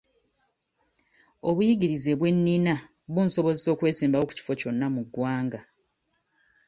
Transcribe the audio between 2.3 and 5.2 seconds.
nnina bunsobozesa okwesimbawo ku kifo kyonna mu